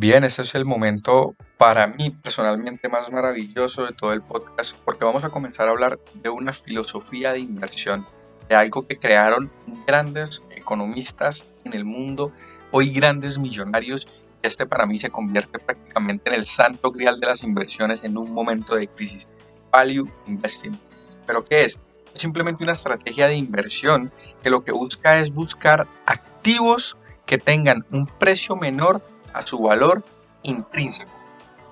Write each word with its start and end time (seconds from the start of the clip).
Bien, 0.00 0.24
ese 0.24 0.40
es 0.40 0.54
el 0.54 0.64
momento 0.64 1.34
para 1.58 1.86
mí 1.86 2.08
personalmente 2.08 2.88
más 2.88 3.12
maravilloso 3.12 3.84
de 3.84 3.92
todo 3.92 4.14
el 4.14 4.22
podcast 4.22 4.74
porque 4.82 5.04
vamos 5.04 5.24
a 5.24 5.28
comenzar 5.28 5.68
a 5.68 5.72
hablar 5.72 5.98
de 6.14 6.30
una 6.30 6.54
filosofía 6.54 7.32
de 7.32 7.40
inversión, 7.40 8.06
de 8.48 8.54
algo 8.54 8.86
que 8.86 8.98
crearon 8.98 9.52
grandes 9.86 10.42
economistas 10.56 11.44
en 11.64 11.74
el 11.74 11.84
mundo, 11.84 12.32
hoy 12.70 12.88
grandes 12.88 13.38
millonarios. 13.38 14.24
Este 14.40 14.64
para 14.64 14.86
mí 14.86 14.98
se 14.98 15.10
convierte 15.10 15.58
prácticamente 15.58 16.30
en 16.30 16.36
el 16.36 16.46
santo 16.46 16.90
grial 16.92 17.20
de 17.20 17.26
las 17.26 17.42
inversiones 17.42 18.02
en 18.02 18.16
un 18.16 18.32
momento 18.32 18.76
de 18.76 18.88
crisis. 18.88 19.28
Value 19.70 20.10
Investing. 20.26 20.80
¿Pero 21.26 21.44
qué 21.44 21.66
es? 21.66 21.78
Simplemente 22.14 22.64
una 22.64 22.72
estrategia 22.72 23.28
de 23.28 23.36
inversión 23.36 24.12
que 24.42 24.50
lo 24.50 24.62
que 24.64 24.72
busca 24.72 25.20
es 25.20 25.32
buscar 25.32 25.86
activos 26.06 26.96
que 27.26 27.38
tengan 27.38 27.84
un 27.90 28.06
precio 28.06 28.56
menor 28.56 29.02
a 29.32 29.46
su 29.46 29.58
valor 29.58 30.04
intrínseco. 30.42 31.10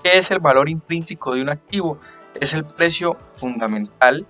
¿Qué 0.02 0.18
es 0.18 0.30
el 0.30 0.38
valor 0.38 0.68
intrínseco 0.68 1.34
de 1.34 1.42
un 1.42 1.50
activo? 1.50 1.98
Es 2.40 2.54
el 2.54 2.64
precio 2.64 3.16
fundamental 3.34 4.26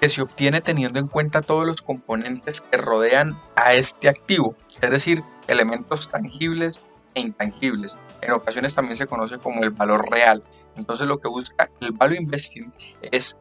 que 0.00 0.08
se 0.08 0.22
obtiene 0.22 0.60
teniendo 0.60 0.98
en 0.98 1.06
cuenta 1.06 1.40
todos 1.40 1.66
los 1.66 1.82
componentes 1.82 2.60
que 2.60 2.76
rodean 2.76 3.40
a 3.54 3.74
este 3.74 4.08
activo, 4.08 4.54
es 4.80 4.90
decir, 4.90 5.22
elementos 5.46 6.10
tangibles 6.10 6.82
e 7.14 7.20
intangibles. 7.20 7.98
En 8.20 8.32
ocasiones 8.32 8.74
también 8.74 8.96
se 8.96 9.06
conoce 9.06 9.38
como 9.38 9.62
el 9.62 9.70
valor 9.70 10.10
real. 10.10 10.42
Entonces 10.76 11.06
lo 11.06 11.18
que 11.18 11.28
busca 11.28 11.70
el 11.80 11.92
value 11.92 12.16
investing 12.16 12.72
es 13.00 13.36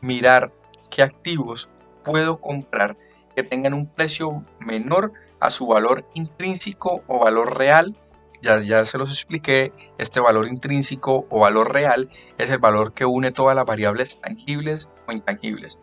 mirar 0.00 0.52
qué 0.90 1.02
activos 1.02 1.68
puedo 2.04 2.40
comprar 2.40 2.96
que 3.34 3.42
tengan 3.42 3.74
un 3.74 3.86
precio 3.86 4.44
menor 4.58 5.12
a 5.40 5.50
su 5.50 5.66
valor 5.66 6.04
intrínseco 6.14 7.02
o 7.06 7.20
valor 7.20 7.56
real 7.56 7.96
ya, 8.40 8.84
se 8.84 8.98
los 8.98 9.10
expliqué, 9.10 9.72
este 9.98 10.20
valor 10.20 10.46
intrínseco 10.46 11.26
o 11.28 11.40
valor 11.40 11.72
real 11.72 12.08
es 12.38 12.50
el 12.50 12.58
valor 12.58 12.92
que 12.92 13.04
une 13.04 13.32
todas 13.32 13.56
las 13.56 13.66
variables 13.66 14.20
tangibles 14.20 14.88
o 15.06 15.12
intangibles. 15.12 15.78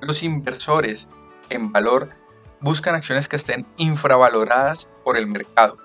Los 0.00 0.22
inversores 0.22 1.08
en 1.48 1.72
valor 1.72 2.08
buscan 2.60 2.94
acciones 2.94 3.28
que 3.28 3.36
estén 3.36 3.66
infravaloradas 3.76 4.88
por 5.04 5.16
el 5.16 5.26
mercado, 5.26 5.78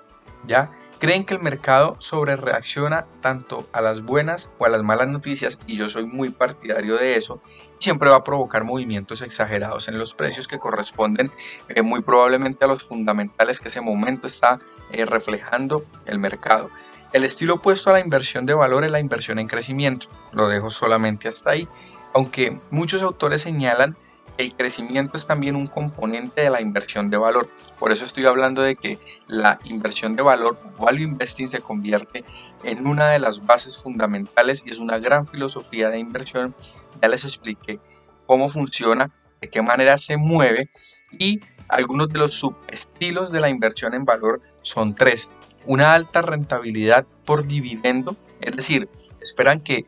¿ya? 0.46 0.70
Creen 0.98 1.24
que 1.24 1.34
el 1.34 1.40
mercado 1.40 1.96
sobre 1.98 2.36
reacciona 2.36 3.06
tanto 3.20 3.68
a 3.72 3.80
las 3.80 4.02
buenas 4.02 4.50
o 4.58 4.64
a 4.64 4.68
las 4.68 4.82
malas 4.82 5.08
noticias 5.08 5.58
y 5.66 5.76
yo 5.76 5.88
soy 5.88 6.06
muy 6.06 6.30
partidario 6.30 6.96
de 6.96 7.16
eso, 7.16 7.42
siempre 7.78 8.10
va 8.10 8.18
a 8.18 8.24
provocar 8.24 8.64
movimientos 8.64 9.22
exagerados 9.22 9.88
en 9.88 9.98
los 9.98 10.14
precios 10.14 10.48
que 10.48 10.58
corresponden 10.58 11.30
eh, 11.68 11.82
muy 11.82 12.02
probablemente 12.02 12.64
a 12.64 12.68
los 12.68 12.84
fundamentales 12.84 13.60
que 13.60 13.68
ese 13.68 13.80
momento 13.80 14.26
está 14.26 14.58
eh, 14.92 15.04
reflejando 15.04 15.84
el 16.06 16.18
mercado. 16.18 16.70
El 17.12 17.24
estilo 17.24 17.54
opuesto 17.54 17.90
a 17.90 17.94
la 17.94 18.00
inversión 18.00 18.46
de 18.46 18.54
valor 18.54 18.84
es 18.84 18.90
la 18.90 19.00
inversión 19.00 19.38
en 19.38 19.48
crecimiento, 19.48 20.08
lo 20.32 20.48
dejo 20.48 20.70
solamente 20.70 21.28
hasta 21.28 21.50
ahí, 21.50 21.68
aunque 22.14 22.58
muchos 22.70 23.02
autores 23.02 23.42
señalan 23.42 23.96
el 24.38 24.54
crecimiento 24.54 25.16
es 25.16 25.26
también 25.26 25.56
un 25.56 25.66
componente 25.66 26.42
de 26.42 26.50
la 26.50 26.60
inversión 26.60 27.10
de 27.10 27.16
valor. 27.16 27.48
Por 27.78 27.92
eso 27.92 28.04
estoy 28.04 28.26
hablando 28.26 28.62
de 28.62 28.76
que 28.76 28.98
la 29.28 29.58
inversión 29.64 30.14
de 30.14 30.22
valor, 30.22 30.58
value 30.78 31.04
investing, 31.04 31.48
se 31.48 31.60
convierte 31.60 32.24
en 32.62 32.86
una 32.86 33.08
de 33.08 33.18
las 33.18 33.44
bases 33.44 33.78
fundamentales 33.78 34.62
y 34.66 34.70
es 34.70 34.78
una 34.78 34.98
gran 34.98 35.26
filosofía 35.26 35.88
de 35.88 35.98
inversión. 35.98 36.54
Ya 37.00 37.08
les 37.08 37.24
expliqué 37.24 37.80
cómo 38.26 38.48
funciona, 38.48 39.10
de 39.40 39.48
qué 39.48 39.62
manera 39.62 39.96
se 39.98 40.16
mueve 40.16 40.70
y 41.18 41.40
algunos 41.68 42.08
de 42.10 42.18
los 42.18 42.34
subestilos 42.34 43.32
de 43.32 43.40
la 43.40 43.48
inversión 43.48 43.94
en 43.94 44.04
valor 44.04 44.40
son 44.62 44.94
tres. 44.94 45.30
Una 45.64 45.94
alta 45.94 46.22
rentabilidad 46.22 47.06
por 47.24 47.46
dividendo, 47.46 48.16
es 48.40 48.54
decir, 48.54 48.88
esperan 49.20 49.60
que 49.60 49.86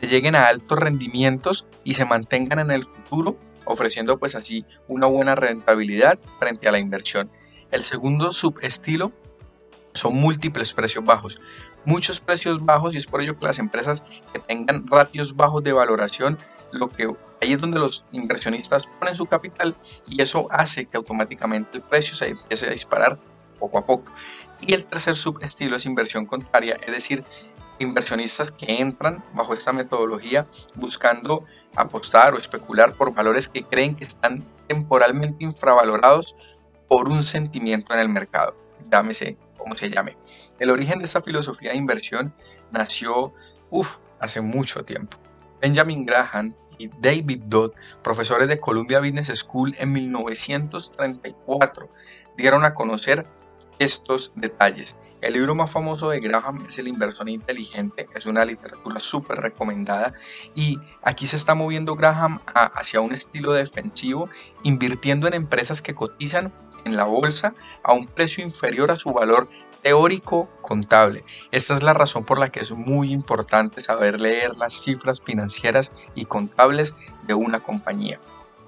se 0.00 0.06
lleguen 0.06 0.34
a 0.34 0.46
altos 0.46 0.78
rendimientos 0.78 1.66
y 1.84 1.94
se 1.94 2.04
mantengan 2.04 2.58
en 2.58 2.70
el 2.70 2.84
futuro 2.84 3.36
ofreciendo 3.70 4.18
pues 4.18 4.34
así 4.34 4.64
una 4.88 5.06
buena 5.06 5.34
rentabilidad 5.34 6.18
frente 6.38 6.68
a 6.68 6.72
la 6.72 6.78
inversión. 6.78 7.30
El 7.70 7.82
segundo 7.82 8.32
subestilo 8.32 9.12
son 9.94 10.14
múltiples 10.14 10.72
precios 10.72 11.04
bajos. 11.04 11.40
Muchos 11.84 12.20
precios 12.20 12.64
bajos 12.64 12.94
y 12.94 12.98
es 12.98 13.06
por 13.06 13.22
ello 13.22 13.38
que 13.38 13.46
las 13.46 13.58
empresas 13.58 14.02
que 14.32 14.38
tengan 14.40 14.86
ratios 14.86 15.36
bajos 15.36 15.62
de 15.62 15.72
valoración, 15.72 16.36
lo 16.72 16.88
que 16.88 17.10
ahí 17.40 17.52
es 17.52 17.58
donde 17.58 17.78
los 17.78 18.04
inversionistas 18.12 18.86
ponen 18.98 19.16
su 19.16 19.26
capital 19.26 19.74
y 20.08 20.20
eso 20.20 20.48
hace 20.50 20.86
que 20.86 20.96
automáticamente 20.96 21.78
el 21.78 21.82
precio 21.82 22.14
se 22.14 22.28
empiece 22.28 22.66
a 22.66 22.70
disparar 22.70 23.18
poco 23.58 23.78
a 23.78 23.86
poco. 23.86 24.12
Y 24.60 24.74
el 24.74 24.84
tercer 24.84 25.14
subestilo 25.14 25.76
es 25.76 25.86
inversión 25.86 26.26
contraria, 26.26 26.78
es 26.86 26.92
decir, 26.92 27.24
inversionistas 27.80 28.52
que 28.52 28.80
entran 28.80 29.24
bajo 29.32 29.54
esta 29.54 29.72
metodología 29.72 30.46
buscando 30.74 31.44
apostar 31.74 32.34
o 32.34 32.38
especular 32.38 32.92
por 32.92 33.12
valores 33.12 33.48
que 33.48 33.64
creen 33.64 33.96
que 33.96 34.04
están 34.04 34.44
temporalmente 34.68 35.42
infravalorados 35.44 36.36
por 36.88 37.08
un 37.08 37.22
sentimiento 37.22 37.92
en 37.94 38.00
el 38.00 38.08
mercado, 38.08 38.54
llámese 38.90 39.36
como 39.56 39.76
se 39.76 39.90
llame. 39.90 40.16
El 40.58 40.70
origen 40.70 40.98
de 40.98 41.06
esta 41.06 41.20
filosofía 41.20 41.70
de 41.72 41.76
inversión 41.76 42.32
nació 42.70 43.32
hace 44.18 44.40
mucho 44.40 44.84
tiempo. 44.84 45.16
Benjamin 45.60 46.04
Graham 46.04 46.54
y 46.78 46.88
David 46.88 47.42
Dodd, 47.46 47.72
profesores 48.02 48.48
de 48.48 48.58
Columbia 48.58 49.00
Business 49.00 49.28
School 49.38 49.74
en 49.78 49.92
1934, 49.92 51.88
dieron 52.36 52.64
a 52.64 52.74
conocer 52.74 53.26
estos 53.78 54.32
detalles 54.34 54.96
el 55.20 55.34
libro 55.34 55.54
más 55.54 55.70
famoso 55.70 56.10
de 56.10 56.20
Graham 56.20 56.64
es 56.66 56.78
El 56.78 56.88
inversor 56.88 57.28
inteligente, 57.28 58.08
es 58.14 58.26
una 58.26 58.44
literatura 58.44 59.00
súper 59.00 59.38
recomendada 59.38 60.14
y 60.54 60.78
aquí 61.02 61.26
se 61.26 61.36
está 61.36 61.54
moviendo 61.54 61.96
Graham 61.96 62.40
hacia 62.54 63.00
un 63.00 63.12
estilo 63.12 63.52
defensivo, 63.52 64.28
invirtiendo 64.62 65.26
en 65.28 65.34
empresas 65.34 65.82
que 65.82 65.94
cotizan 65.94 66.52
en 66.84 66.96
la 66.96 67.04
bolsa 67.04 67.54
a 67.82 67.92
un 67.92 68.06
precio 68.06 68.42
inferior 68.42 68.90
a 68.90 68.96
su 68.96 69.12
valor 69.12 69.48
teórico 69.82 70.48
contable. 70.60 71.24
Esta 71.50 71.74
es 71.74 71.82
la 71.82 71.92
razón 71.92 72.24
por 72.24 72.38
la 72.38 72.50
que 72.50 72.60
es 72.60 72.70
muy 72.70 73.12
importante 73.12 73.80
saber 73.80 74.20
leer 74.20 74.56
las 74.56 74.74
cifras 74.74 75.20
financieras 75.20 75.92
y 76.14 76.26
contables 76.26 76.94
de 77.26 77.34
una 77.34 77.60
compañía. 77.60 78.20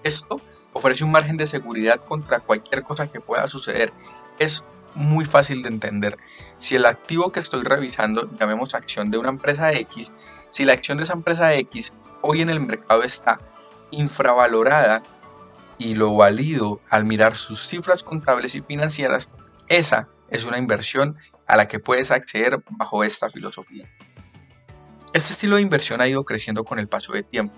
Esto 0.03 0.41
ofrece 0.73 1.05
un 1.05 1.13
margen 1.13 1.37
de 1.37 1.47
seguridad 1.47 2.01
contra 2.01 2.41
cualquier 2.41 2.83
cosa 2.83 3.11
que 3.11 3.21
pueda 3.21 3.47
suceder. 3.47 3.93
Es 4.39 4.67
muy 4.95 5.25
fácil 5.25 5.63
de 5.63 5.69
entender. 5.69 6.19
Si 6.59 6.75
el 6.75 6.87
activo 6.87 7.33
que 7.33 7.41
estoy 7.41 7.63
revisando, 7.63 8.29
llamemos 8.39 8.75
acción 8.75 9.11
de 9.11 9.19
una 9.19 9.31
empresa 9.31 9.73
X, 9.73 10.13
si 10.51 10.65
la 10.65 10.73
acción 10.73 10.99
de 10.99 11.05
esa 11.05 11.15
empresa 11.15 11.53
X 11.55 11.93
hoy 12.21 12.41
en 12.41 12.51
el 12.51 12.61
mercado 12.61 13.03
está 13.03 13.39
infravalorada 13.91 15.03
y 15.79 15.95
lo 15.95 16.15
valido 16.15 16.81
al 16.89 17.05
mirar 17.05 17.37
sus 17.37 17.67
cifras 17.67 18.03
contables 18.03 18.55
y 18.55 18.63
financieras, 18.63 19.29
esa 19.69 20.09
es 20.29 20.45
una 20.45 20.59
inversión 20.59 21.17
a 21.47 21.57
la 21.57 21.69
que 21.69 21.79
puedes 21.79 22.11
acceder 22.11 22.63
bajo 22.71 23.05
esta 23.05 23.29
filosofía. 23.29 23.89
Este 25.13 25.33
estilo 25.33 25.57
de 25.57 25.63
inversión 25.63 26.01
ha 26.01 26.09
ido 26.09 26.25
creciendo 26.25 26.65
con 26.65 26.79
el 26.79 26.89
paso 26.89 27.13
de 27.13 27.23
tiempo. 27.23 27.55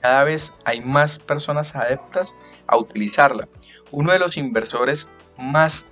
Cada 0.00 0.24
vez 0.24 0.52
hay 0.64 0.80
más 0.80 1.18
personas 1.18 1.74
adeptas 1.76 2.34
a 2.66 2.76
utilizarla. 2.76 3.48
Uno 3.90 4.12
de 4.12 4.18
los 4.18 4.36
inversores 4.36 5.08
más 5.36 5.86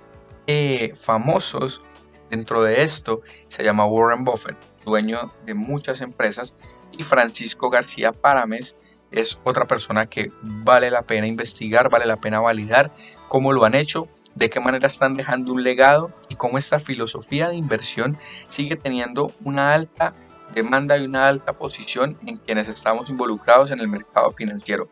eh, 0.47 0.93
famosos 0.95 1.81
dentro 2.29 2.63
de 2.63 2.83
esto 2.83 3.21
se 3.47 3.63
llama 3.63 3.85
Warren 3.85 4.23
Buffett, 4.23 4.57
dueño 4.83 5.31
de 5.45 5.53
muchas 5.53 6.01
empresas, 6.01 6.53
y 6.91 7.03
Francisco 7.03 7.69
García 7.69 8.11
Parames 8.11 8.77
es 9.11 9.39
otra 9.43 9.65
persona 9.65 10.07
que 10.07 10.31
vale 10.41 10.91
la 10.91 11.03
pena 11.03 11.27
investigar, 11.27 11.89
vale 11.89 12.05
la 12.05 12.17
pena 12.17 12.39
validar 12.39 12.91
cómo 13.27 13.53
lo 13.53 13.65
han 13.65 13.75
hecho, 13.75 14.07
de 14.35 14.49
qué 14.49 14.59
manera 14.59 14.87
están 14.87 15.15
dejando 15.15 15.53
un 15.53 15.63
legado 15.63 16.11
y 16.29 16.35
cómo 16.35 16.57
esta 16.57 16.79
filosofía 16.79 17.49
de 17.49 17.55
inversión 17.55 18.17
sigue 18.47 18.75
teniendo 18.75 19.31
una 19.43 19.73
alta 19.73 20.13
demanda 20.53 20.97
y 20.97 21.05
una 21.05 21.27
alta 21.27 21.53
posición 21.53 22.17
en 22.25 22.37
quienes 22.37 22.67
estamos 22.67 23.09
involucrados 23.09 23.71
en 23.71 23.79
el 23.79 23.87
mercado 23.87 24.31
financiero. 24.31 24.87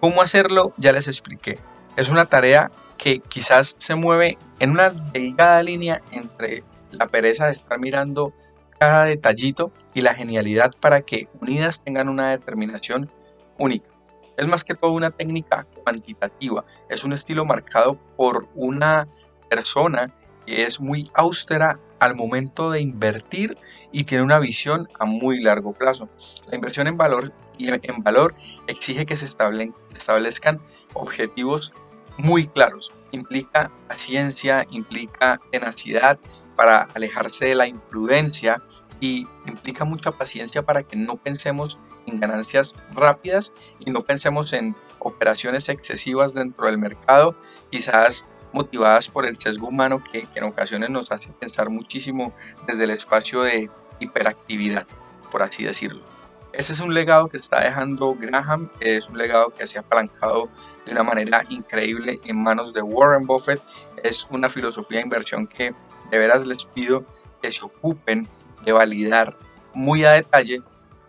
¿Cómo 0.00 0.22
hacerlo? 0.22 0.72
Ya 0.76 0.92
les 0.92 1.08
expliqué. 1.08 1.58
Es 1.96 2.08
una 2.08 2.26
tarea 2.26 2.70
que 2.98 3.20
quizás 3.20 3.76
se 3.78 3.94
mueve 3.94 4.36
en 4.58 4.72
una 4.72 4.90
delgada 4.90 5.62
línea 5.62 6.02
entre 6.10 6.64
la 6.90 7.06
pereza 7.06 7.46
de 7.46 7.52
estar 7.52 7.78
mirando 7.78 8.34
cada 8.78 9.04
detallito 9.06 9.72
y 9.94 10.02
la 10.02 10.14
genialidad 10.14 10.72
para 10.78 11.02
que 11.02 11.28
unidas 11.40 11.82
tengan 11.82 12.08
una 12.08 12.30
determinación 12.30 13.10
única. 13.58 13.88
Es 14.36 14.46
más 14.46 14.64
que 14.64 14.74
todo 14.74 14.92
una 14.92 15.10
técnica 15.10 15.66
cuantitativa, 15.82 16.64
es 16.88 17.04
un 17.04 17.12
estilo 17.12 17.44
marcado 17.44 17.98
por 18.16 18.48
una 18.54 19.08
persona 19.48 20.12
que 20.46 20.64
es 20.64 20.80
muy 20.80 21.10
austera 21.14 21.80
al 21.98 22.14
momento 22.14 22.70
de 22.70 22.80
invertir 22.80 23.58
y 23.90 24.04
tiene 24.04 24.22
una 24.22 24.38
visión 24.38 24.88
a 24.98 25.04
muy 25.04 25.40
largo 25.40 25.72
plazo. 25.72 26.08
La 26.46 26.54
inversión 26.54 26.86
en 26.86 26.96
valor, 26.96 27.32
en 27.58 28.02
valor 28.02 28.34
exige 28.66 29.06
que 29.06 29.16
se 29.16 29.26
establezcan 29.26 30.60
objetivos 30.94 31.72
muy 32.18 32.46
claros. 32.46 32.92
Implica 33.12 33.70
paciencia, 33.88 34.66
implica 34.70 35.40
tenacidad 35.50 36.18
para 36.56 36.88
alejarse 36.94 37.46
de 37.46 37.54
la 37.54 37.66
imprudencia 37.66 38.62
y 39.00 39.26
implica 39.46 39.84
mucha 39.84 40.12
paciencia 40.12 40.62
para 40.62 40.82
que 40.82 40.96
no 40.96 41.16
pensemos 41.16 41.78
en 42.06 42.20
ganancias 42.20 42.74
rápidas 42.92 43.52
y 43.78 43.90
no 43.90 44.00
pensemos 44.00 44.52
en 44.52 44.74
operaciones 44.98 45.68
excesivas 45.68 46.34
dentro 46.34 46.66
del 46.66 46.78
mercado, 46.78 47.36
quizás 47.70 48.26
motivadas 48.52 49.08
por 49.08 49.26
el 49.26 49.38
sesgo 49.38 49.68
humano 49.68 50.02
que, 50.02 50.26
en 50.34 50.44
ocasiones 50.44 50.90
nos 50.90 51.12
hace 51.12 51.30
pensar 51.32 51.70
muchísimo 51.70 52.34
desde 52.66 52.84
el 52.84 52.90
espacio 52.90 53.42
de 53.42 53.70
hiperactividad, 54.00 54.86
por 55.30 55.42
así 55.42 55.64
decirlo. 55.64 56.17
Ese 56.58 56.72
es 56.72 56.80
un 56.80 56.92
legado 56.92 57.28
que 57.28 57.36
está 57.36 57.60
dejando 57.60 58.16
Graham, 58.16 58.68
es 58.80 59.08
un 59.08 59.16
legado 59.16 59.54
que 59.54 59.64
se 59.68 59.78
ha 59.78 59.82
apalancado 59.82 60.48
de 60.84 60.90
una 60.90 61.04
manera 61.04 61.44
increíble 61.50 62.18
en 62.24 62.42
manos 62.42 62.74
de 62.74 62.82
Warren 62.82 63.28
Buffett. 63.28 63.62
Es 64.02 64.26
una 64.28 64.48
filosofía 64.48 64.98
de 64.98 65.04
inversión 65.04 65.46
que 65.46 65.72
de 66.10 66.18
veras 66.18 66.46
les 66.46 66.64
pido 66.64 67.06
que 67.40 67.52
se 67.52 67.64
ocupen 67.64 68.26
de 68.64 68.72
validar 68.72 69.38
muy 69.72 70.04
a 70.04 70.10
detalle 70.10 70.60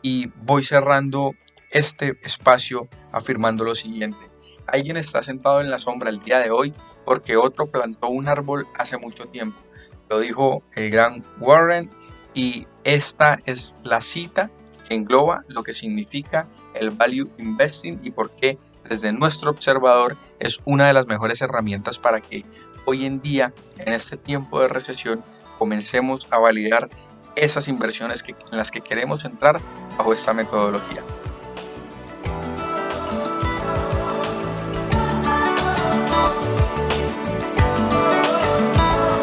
y 0.04 0.28
voy 0.44 0.64
cerrando 0.64 1.34
este 1.72 2.20
espacio 2.22 2.88
afirmando 3.12 3.64
lo 3.64 3.74
siguiente. 3.74 4.30
Alguien 4.68 4.98
está 4.98 5.24
sentado 5.24 5.62
en 5.62 5.72
la 5.72 5.80
sombra 5.80 6.12
el 6.12 6.20
día 6.20 6.38
de 6.38 6.52
hoy 6.52 6.76
porque 7.06 7.38
otro 7.38 7.72
plantó 7.72 8.10
un 8.10 8.28
árbol 8.28 8.68
hace 8.78 8.98
mucho 8.98 9.26
tiempo. 9.26 9.60
Lo 10.12 10.20
dijo 10.20 10.62
el 10.76 10.92
gran 10.92 11.24
Warren 11.40 11.90
y 12.36 12.68
esta 12.84 13.40
es 13.48 13.76
la 13.82 14.02
cita 14.02 14.52
engloba 14.90 15.44
lo 15.48 15.64
que 15.64 15.74
significa 15.74 16.48
el 16.74 16.92
value 16.92 17.30
investing 17.38 18.00
y 18.04 18.12
por 18.12 18.32
qué 18.32 18.58
desde 18.88 19.14
nuestro 19.14 19.52
observador 19.52 20.18
es 20.40 20.60
una 20.66 20.88
de 20.88 20.94
las 20.94 21.08
mejores 21.08 21.42
herramientas 21.42 22.00
para 22.00 22.22
que 22.22 22.44
hoy 22.86 23.06
en 23.06 23.22
día, 23.22 23.54
en 23.78 23.94
este 23.94 24.18
tiempo 24.18 24.60
de 24.62 24.68
recesión, 24.68 25.24
comencemos 25.58 26.28
a 26.32 26.40
validar 26.40 26.90
esas 27.36 27.68
inversiones 27.68 28.24
que, 28.24 28.32
en 28.32 28.58
las 28.58 28.72
que 28.72 28.82
queremos 28.82 29.26
entrar 29.26 29.62
bajo 29.98 30.14
esta 30.14 30.34
metodología. 30.34 31.04